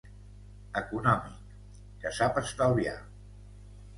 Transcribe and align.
Econòmic: 0.79 1.51
Que 2.05 2.13
sap 2.21 2.39
estalviar. 2.43 2.97